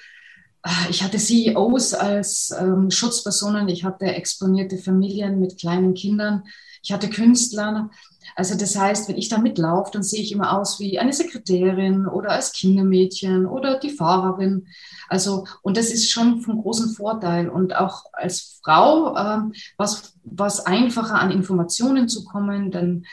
[0.89, 6.43] ich hatte CEOs als ähm, Schutzpersonen, ich hatte exponierte Familien mit kleinen Kindern,
[6.81, 7.89] ich hatte Künstler.
[8.35, 12.07] Also das heißt, wenn ich da mitlaufe, dann sehe ich immer aus wie eine Sekretärin
[12.07, 14.67] oder als Kindermädchen oder die Fahrerin.
[15.09, 17.49] Also, und das ist schon von großem Vorteil.
[17.49, 23.05] Und auch als Frau ähm, was, was einfacher an Informationen zu kommen, denn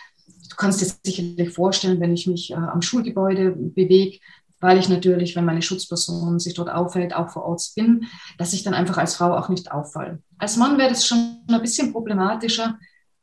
[0.48, 4.18] du kannst dir sicherlich vorstellen, wenn ich mich äh, am Schulgebäude bewege,
[4.60, 8.06] weil ich natürlich, wenn meine Schutzperson sich dort aufhält, auch vor Ort bin,
[8.38, 10.22] dass ich dann einfach als Frau auch nicht auffalle.
[10.38, 12.78] Als Mann wäre das schon ein bisschen problematischer.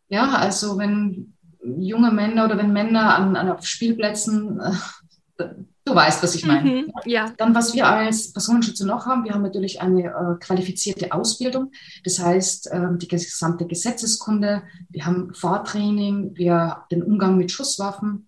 [0.09, 1.33] Ja, also wenn
[1.79, 5.45] junge Männer oder wenn Männer an, an Spielplätzen äh,
[5.87, 6.69] Du weißt, was ich meine.
[6.69, 7.31] Mhm, ja.
[7.37, 11.71] Dann, was wir als Personenschützer noch haben, wir haben natürlich eine äh, qualifizierte Ausbildung.
[12.03, 18.27] Das heißt, äh, die gesamte Gesetzeskunde, wir haben Fahrtraining, wir haben den Umgang mit Schusswaffen,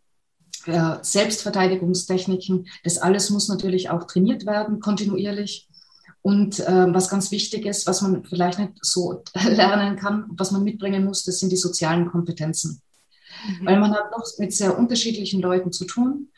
[0.66, 2.68] Selbstverteidigungstechniken.
[2.84, 5.70] Das alles muss natürlich auch trainiert werden, kontinuierlich.
[6.22, 10.64] Und äh, was ganz wichtig ist, was man vielleicht nicht so lernen kann, was man
[10.64, 12.82] mitbringen muss, das sind die sozialen Kompetenzen.
[13.48, 13.66] Mhm.
[13.66, 16.30] Weil man hat noch mit sehr unterschiedlichen Leuten zu tun.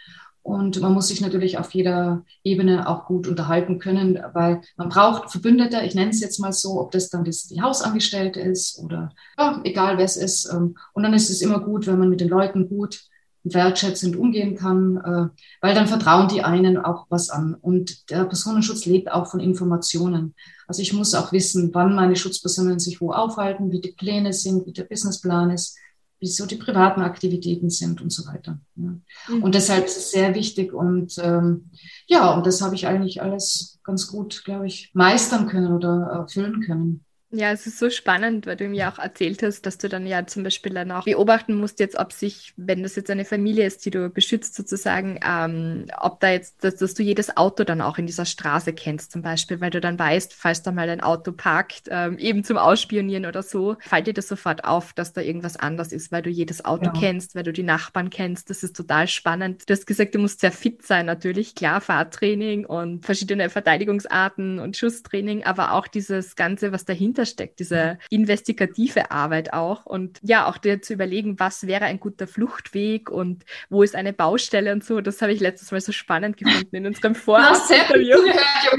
[0.43, 5.29] Und man muss sich natürlich auf jeder Ebene auch gut unterhalten können, weil man braucht
[5.29, 9.11] Verbündete, ich nenne es jetzt mal so, ob das dann das, die Hausangestellte ist oder
[9.37, 10.51] ja, egal wer es ist.
[10.51, 13.03] Ähm, und dann ist es immer gut, wenn man mit den Leuten gut
[13.43, 17.55] wertschätzend umgehen kann, äh, weil dann vertrauen die einen auch was an.
[17.55, 20.35] Und der Personenschutz lebt auch von Informationen.
[20.67, 24.65] Also ich muss auch wissen, wann meine Schutzpersonen sich wo aufhalten, wie die Pläne sind,
[24.65, 25.77] wie der Businessplan ist
[26.21, 28.59] wie so die privaten Aktivitäten sind und so weiter.
[28.75, 28.95] Ja.
[29.27, 29.43] Mhm.
[29.43, 31.71] Und deshalb ist es sehr wichtig und ähm,
[32.07, 36.61] ja, und das habe ich eigentlich alles ganz gut, glaube ich, meistern können oder erfüllen
[36.61, 37.05] können.
[37.33, 40.27] Ja, es ist so spannend, weil du mir auch erzählt hast, dass du dann ja
[40.27, 43.85] zum Beispiel dann auch beobachten musst, jetzt ob sich, wenn das jetzt eine Familie ist,
[43.85, 47.97] die du beschützt sozusagen, ähm, ob da jetzt, dass, dass, du jedes Auto dann auch
[47.97, 51.31] in dieser Straße kennst zum Beispiel, weil du dann weißt, falls da mal ein Auto
[51.31, 55.55] parkt, ähm, eben zum Ausspionieren oder so, fällt dir das sofort auf, dass da irgendwas
[55.55, 56.93] anders ist, weil du jedes Auto ja.
[56.99, 58.49] kennst, weil du die Nachbarn kennst.
[58.49, 59.69] Das ist total spannend.
[59.69, 64.75] Du hast gesagt, du musst sehr fit sein natürlich, klar, Fahrtraining und verschiedene Verteidigungsarten und
[64.75, 69.85] Schusstraining, aber auch dieses Ganze, was dahinter dahinter steckt, diese investigative Arbeit auch.
[69.85, 74.13] Und ja, auch dir zu überlegen, was wäre ein guter Fluchtweg und wo ist eine
[74.13, 75.01] Baustelle und so.
[75.01, 78.17] Das habe ich letztes Mal so spannend gefunden in unserem Vorab-Interview.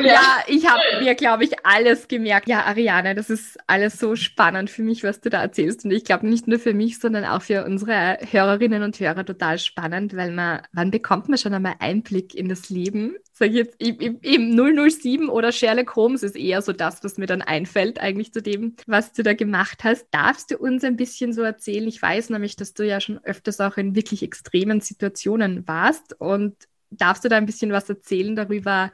[0.05, 2.49] Ja, ich habe mir, glaube ich, alles gemerkt.
[2.49, 5.85] Ja, Ariane, das ist alles so spannend für mich, was du da erzählst.
[5.85, 9.59] Und ich glaube nicht nur für mich, sondern auch für unsere Hörerinnen und Hörer total
[9.59, 13.81] spannend, weil man, wann bekommt man schon einmal Einblick in das Leben sage ich jetzt,
[13.81, 18.43] eben 007 oder Sherlock Holmes ist eher so das, was mir dann einfällt, eigentlich zu
[18.43, 20.07] dem, was du da gemacht hast.
[20.11, 21.89] Darfst du uns ein bisschen so erzählen?
[21.89, 26.55] Ich weiß nämlich, dass du ja schon öfters auch in wirklich extremen Situationen warst und
[26.91, 28.93] darfst du da ein bisschen was erzählen darüber?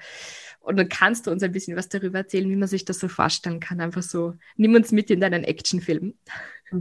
[0.60, 3.58] Oder kannst du uns ein bisschen was darüber erzählen, wie man sich das so vorstellen
[3.58, 3.80] kann?
[3.80, 6.14] Einfach so, nimm uns mit in deinen Actionfilm.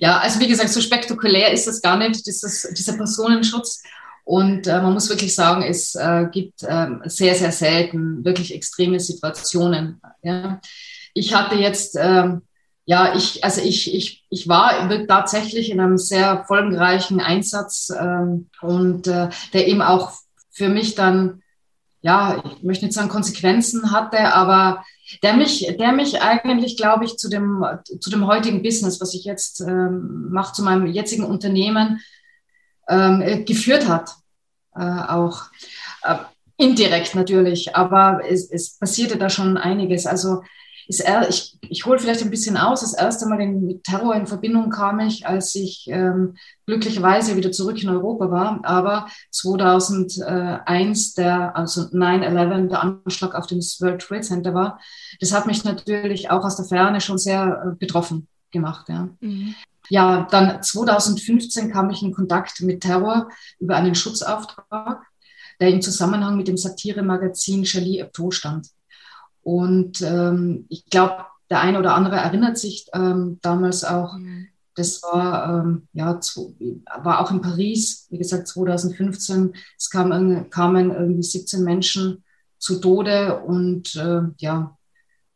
[0.00, 3.84] Ja, also wie gesagt, so spektakulär ist das gar nicht, dieses, dieser Personenschutz.
[4.24, 8.98] Und äh, man muss wirklich sagen, es äh, gibt äh, sehr, sehr selten wirklich extreme
[8.98, 10.00] Situationen.
[10.22, 10.60] Ja.
[11.12, 12.42] Ich hatte jetzt, ähm,
[12.86, 19.06] ja, ich, also ich, ich, ich war tatsächlich in einem sehr folgenreichen Einsatz ähm, und
[19.06, 20.12] äh, der eben auch
[20.50, 21.42] für mich dann,
[22.00, 24.84] ja, ich möchte nicht sagen Konsequenzen hatte, aber
[25.22, 27.64] der mich, der mich eigentlich, glaube ich, zu dem,
[28.00, 32.00] zu dem heutigen Business, was ich jetzt ähm, mache, zu meinem jetzigen Unternehmen,
[32.88, 34.10] ähm, äh, geführt hat.
[34.76, 35.44] Äh, auch
[36.02, 36.16] äh,
[36.56, 40.06] indirekt natürlich, aber es, es passierte da schon einiges.
[40.06, 40.42] Also
[40.88, 42.80] er, ich, ich hole vielleicht ein bisschen aus.
[42.82, 47.82] Das erste Mal mit Terror in Verbindung kam ich, als ich ähm, glücklicherweise wieder zurück
[47.82, 48.60] in Europa war.
[48.64, 54.78] Aber 2001, der, also 9-11, der Anschlag auf dem World Trade Center war,
[55.20, 58.88] das hat mich natürlich auch aus der Ferne schon sehr äh, betroffen gemacht.
[58.88, 59.08] Ja.
[59.20, 59.54] Mhm.
[59.90, 65.02] Ja, dann 2015 kam ich in Kontakt mit Terror über einen Schutzauftrag,
[65.60, 68.68] der im Zusammenhang mit dem Satiremagazin Charlie Hebdo stand.
[69.42, 74.48] Und ähm, ich glaube, der eine oder andere erinnert sich ähm, damals auch, mhm.
[74.74, 76.18] das war, ähm, ja,
[77.02, 79.54] war auch in Paris, wie gesagt, 2015.
[79.76, 82.24] Es kam, kamen irgendwie 17 Menschen
[82.58, 84.76] zu Tode und äh, ja,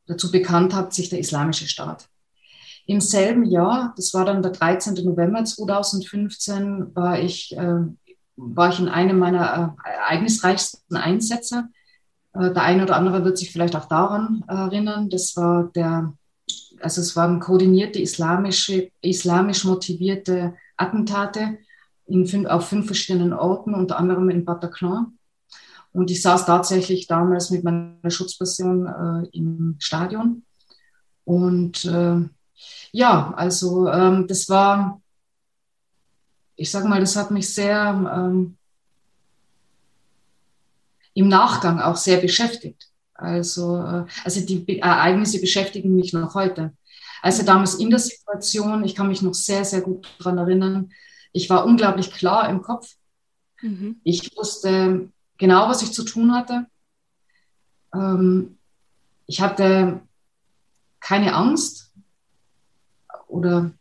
[0.06, 2.08] dazu bekannt hat sich der Islamische Staat.
[2.88, 4.94] Im selben Jahr, das war dann der 13.
[5.04, 7.82] November 2015, war ich, äh,
[8.36, 11.64] war ich in einem meiner äh, ereignisreichsten Einsätze.
[12.32, 15.10] Äh, der eine oder andere wird sich vielleicht auch daran erinnern.
[15.10, 16.14] Das war der,
[16.80, 21.58] also es waren koordinierte islamische, islamisch motivierte Attentate
[22.06, 25.18] in fünf, auf fünf verschiedenen Orten, unter anderem in Bataclan.
[25.92, 30.44] Und ich saß tatsächlich damals mit meiner Schutzperson äh, im Stadion.
[31.24, 32.20] Und äh,
[32.92, 35.00] ja, also ähm, das war,
[36.56, 37.76] ich sage mal, das hat mich sehr
[38.14, 38.56] ähm,
[41.14, 42.88] im Nachgang auch sehr beschäftigt.
[43.14, 46.72] Also, äh, also die Ereignisse beschäftigen mich noch heute.
[47.22, 50.92] Also damals in der Situation, ich kann mich noch sehr, sehr gut daran erinnern,
[51.32, 52.94] ich war unglaublich klar im Kopf.
[53.60, 54.00] Mhm.
[54.04, 56.66] Ich wusste genau, was ich zu tun hatte.
[57.94, 58.58] Ähm,
[59.26, 60.00] ich hatte
[61.00, 61.87] keine Angst
[63.28, 63.72] oder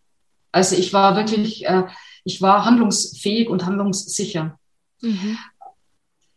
[0.51, 1.83] also ich war wirklich, äh,
[2.23, 4.57] ich war handlungsfähig und handlungssicher.
[5.01, 5.38] Mhm.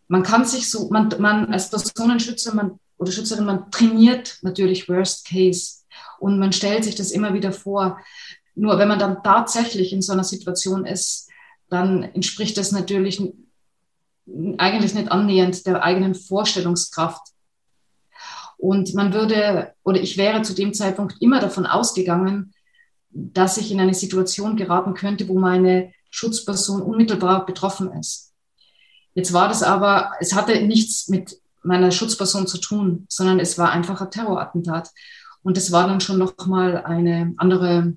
[0.08, 5.26] Man kann sich so, man, man als Personenschützer man, oder Schützerin, man trainiert natürlich Worst
[5.26, 5.84] Case
[6.18, 7.98] und man stellt sich das immer wieder vor.
[8.54, 11.30] Nur wenn man dann tatsächlich in so einer Situation ist,
[11.70, 13.22] dann entspricht das natürlich
[14.58, 17.22] eigentlich nicht annähernd der eigenen Vorstellungskraft.
[18.58, 22.52] Und man würde, oder ich wäre zu dem Zeitpunkt immer davon ausgegangen,
[23.10, 28.32] dass ich in eine Situation geraten könnte, wo meine Schutzperson unmittelbar betroffen ist.
[29.14, 33.70] Jetzt war das aber, es hatte nichts mit meiner Schutzperson zu tun, sondern es war
[33.70, 34.90] einfach ein Terrorattentat.
[35.42, 37.94] Und es war dann schon nochmal eine andere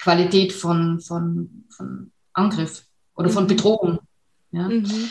[0.00, 2.84] Qualität von, von, von Angriff
[3.14, 3.48] oder von mhm.
[3.48, 3.98] Bedrohung.
[4.50, 4.68] Ja.
[4.68, 5.10] Mhm.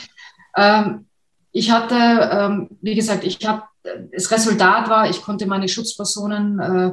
[0.56, 1.06] Ähm,
[1.52, 3.64] ich hatte, ähm, wie gesagt, ich habe,
[4.12, 6.92] das Resultat war, ich konnte meine Schutzpersonen äh,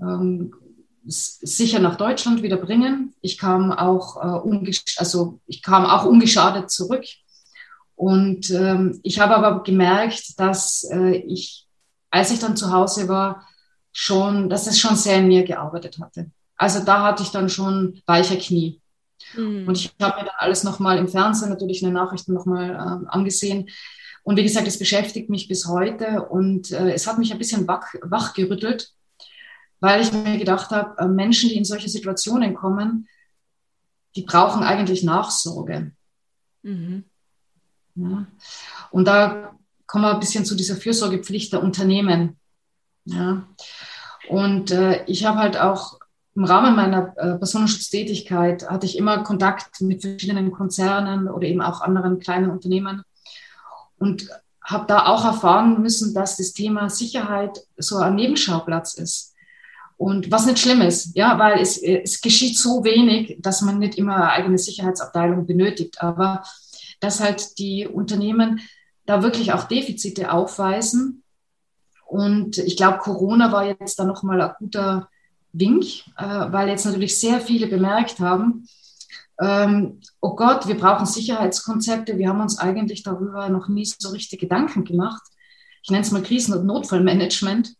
[0.00, 0.52] ähm,
[1.08, 3.14] sicher nach Deutschland wieder bringen.
[3.20, 7.04] Ich kam auch, äh, also ich kam auch ungeschadet zurück.
[7.96, 11.66] Und ähm, ich habe aber gemerkt, dass äh, ich,
[12.10, 13.48] als ich dann zu Hause war,
[13.92, 16.30] schon, dass es schon sehr in mir gearbeitet hatte.
[16.56, 18.80] Also da hatte ich dann schon weiche Knie.
[19.34, 19.66] Mhm.
[19.66, 23.08] Und ich habe mir dann alles nochmal im Fernsehen, natürlich in den Nachrichten nochmal äh,
[23.08, 23.68] angesehen.
[24.22, 27.66] Und wie gesagt, es beschäftigt mich bis heute und äh, es hat mich ein bisschen
[27.66, 28.92] wach, wachgerüttelt,
[29.80, 33.08] weil ich mir gedacht habe, äh, Menschen, die in solche Situationen kommen,
[34.16, 35.92] die brauchen eigentlich Nachsorge.
[36.62, 37.04] Mhm.
[37.94, 38.26] Ja.
[38.90, 39.52] Und da
[39.86, 42.36] kommen wir ein bisschen zu dieser Fürsorgepflicht der Unternehmen.
[43.04, 43.46] Ja.
[44.28, 45.98] Und äh, ich habe halt auch
[46.34, 51.80] im Rahmen meiner äh, Personenschutztätigkeit hatte ich immer Kontakt mit verschiedenen Konzernen oder eben auch
[51.80, 53.02] anderen kleinen Unternehmen
[53.98, 54.28] und
[54.62, 59.34] habe da auch erfahren müssen, dass das Thema Sicherheit so ein Nebenschauplatz ist.
[59.98, 63.98] Und was nicht schlimm ist, ja, weil es, es geschieht so wenig, dass man nicht
[63.98, 66.00] immer eine eigene Sicherheitsabteilung benötigt.
[66.00, 66.42] Aber
[67.00, 68.60] dass halt die Unternehmen
[69.06, 71.24] da wirklich auch Defizite aufweisen.
[72.06, 75.08] Und ich glaube, Corona war jetzt da nochmal ein guter
[75.52, 75.84] Wink,
[76.16, 78.68] äh, weil jetzt natürlich sehr viele bemerkt haben,
[79.40, 82.18] ähm, oh Gott, wir brauchen Sicherheitskonzepte.
[82.18, 85.22] Wir haben uns eigentlich darüber noch nie so richtig Gedanken gemacht.
[85.82, 87.74] Ich nenne es mal Krisen- und Notfallmanagement.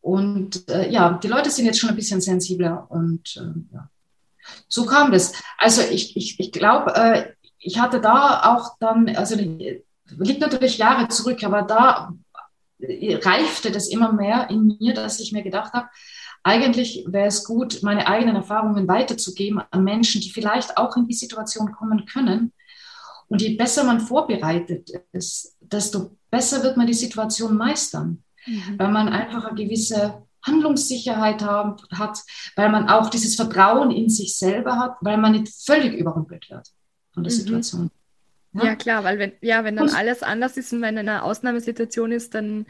[0.00, 3.90] Und äh, ja, die Leute sind jetzt schon ein bisschen sensibler und äh, ja.
[4.68, 5.32] so kam das.
[5.58, 11.08] Also ich, ich, ich glaube, äh, ich hatte da auch dann, also liegt natürlich Jahre
[11.08, 12.14] zurück, aber da
[12.82, 15.88] reifte das immer mehr in mir, dass ich mir gedacht habe,
[16.42, 21.14] eigentlich wäre es gut, meine eigenen Erfahrungen weiterzugeben an Menschen, die vielleicht auch in die
[21.14, 22.52] Situation kommen können.
[23.28, 28.78] Und je besser man vorbereitet ist, desto besser wird man die Situation meistern, mhm.
[28.78, 32.18] weil man einfach eine gewisse Handlungssicherheit haben, hat,
[32.56, 36.68] weil man auch dieses Vertrauen in sich selber hat, weil man nicht völlig überrumpelt wird
[37.12, 37.36] von der mhm.
[37.36, 37.90] Situation.
[38.52, 38.64] Ja?
[38.64, 38.76] ja?
[38.76, 42.66] klar, weil wenn, ja, wenn dann alles anders ist und wenn eine Ausnahmesituation ist, dann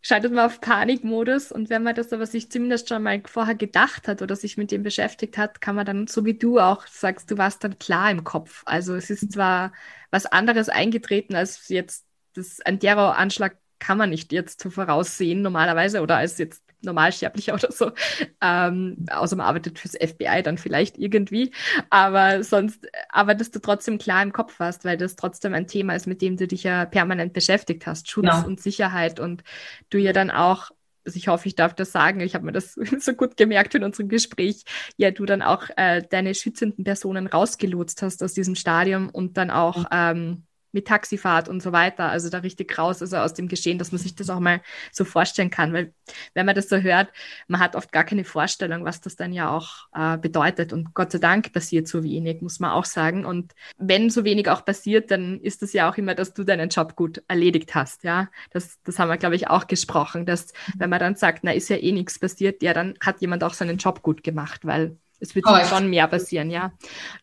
[0.00, 4.06] schaltet man auf Panikmodus und wenn man das aber sich zumindest schon mal vorher gedacht
[4.06, 7.30] hat oder sich mit dem beschäftigt hat, kann man dann, so wie du auch sagst,
[7.30, 8.62] du warst dann klar im Kopf.
[8.64, 9.72] Also es ist zwar
[10.10, 16.16] was anderes eingetreten als jetzt das, ein Terroranschlag kann man nicht jetzt voraussehen normalerweise oder
[16.16, 17.92] als jetzt Normalsterblicher oder so.
[18.40, 21.52] Ähm, außer man arbeitet fürs FBI dann vielleicht irgendwie.
[21.90, 25.94] Aber sonst, aber dass du trotzdem klar im Kopf hast, weil das trotzdem ein Thema
[25.94, 28.10] ist, mit dem du dich ja permanent beschäftigt hast.
[28.10, 28.42] Schutz ja.
[28.42, 29.42] und Sicherheit und
[29.90, 30.70] du ja dann auch
[31.04, 33.82] also ich hoffe, ich darf das sagen, ich habe mir das so gut gemerkt in
[33.82, 34.64] unserem Gespräch,
[34.98, 39.50] ja, du dann auch äh, deine schützenden Personen rausgelotst hast aus diesem Stadium und dann
[39.50, 43.78] auch ähm, mit Taxifahrt und so weiter, also da richtig raus, also aus dem Geschehen,
[43.78, 44.60] dass man sich das auch mal
[44.92, 45.92] so vorstellen kann, weil
[46.34, 47.08] wenn man das so hört,
[47.46, 50.72] man hat oft gar keine Vorstellung, was das dann ja auch äh, bedeutet.
[50.72, 53.24] Und Gott sei Dank passiert so wenig, muss man auch sagen.
[53.24, 56.68] Und wenn so wenig auch passiert, dann ist das ja auch immer, dass du deinen
[56.68, 60.90] Job gut erledigt hast, ja, das, das haben wir, glaube ich, auch gesprochen, dass wenn
[60.90, 63.78] man dann sagt, na, ist ja eh nichts passiert, ja, dann hat jemand auch seinen
[63.78, 66.72] Job gut gemacht, weil es wird oh, schon mehr passieren, ja.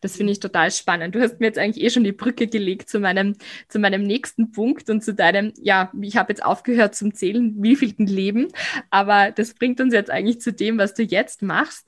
[0.00, 1.14] Das finde ich total spannend.
[1.14, 3.36] Du hast mir jetzt eigentlich eh schon die Brücke gelegt zu meinem,
[3.68, 8.06] zu meinem nächsten Punkt und zu deinem, ja, ich habe jetzt aufgehört zum Zählen, wievielten
[8.06, 8.48] Leben,
[8.90, 11.86] aber das bringt uns jetzt eigentlich zu dem, was du jetzt machst.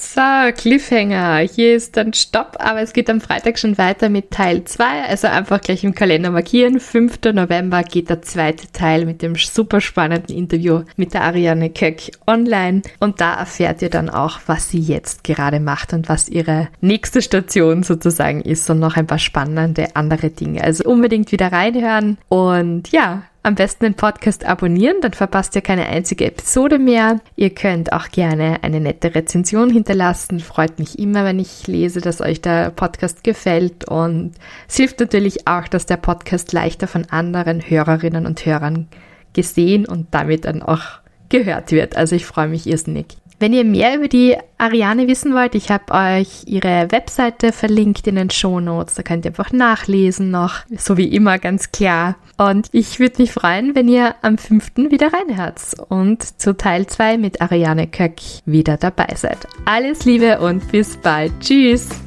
[0.00, 0.20] So,
[0.56, 1.38] Cliffhanger.
[1.38, 5.04] Hier ist dann Stopp, aber es geht am Freitag schon weiter mit Teil 2.
[5.08, 6.80] Also einfach gleich im Kalender markieren.
[6.80, 7.18] 5.
[7.32, 12.82] November geht der zweite Teil mit dem super spannenden Interview mit der Ariane Köck online.
[13.00, 17.22] Und da erfährt ihr dann auch, was sie jetzt gerade macht und was ihre nächste
[17.22, 20.62] Station sozusagen ist und noch ein paar spannende andere Dinge.
[20.62, 22.18] Also unbedingt wieder reinhören.
[22.28, 27.20] Und ja, am besten den Podcast abonnieren, dann verpasst ihr keine einzige Episode mehr.
[27.36, 30.40] Ihr könnt auch gerne eine nette Rezension hinterlassen.
[30.40, 33.86] Freut mich immer, wenn ich lese, dass euch der Podcast gefällt.
[33.86, 34.32] Und
[34.66, 38.88] es hilft natürlich auch, dass der Podcast leichter von anderen Hörerinnen und Hörern
[39.34, 41.96] gesehen und damit dann auch gehört wird.
[41.96, 43.18] Also ich freue mich irrsinnig.
[43.38, 48.16] Wenn ihr mehr über die Ariane wissen wollt, ich habe euch ihre Webseite verlinkt in
[48.16, 48.94] den Show Notes.
[48.94, 52.16] Da könnt ihr einfach nachlesen noch, so wie immer ganz klar.
[52.36, 54.76] Und ich würde mich freuen, wenn ihr am 5.
[54.90, 59.38] wieder reinhört und zu Teil 2 mit Ariane Köck wieder dabei seid.
[59.64, 61.32] Alles Liebe und bis bald.
[61.40, 62.03] Tschüss!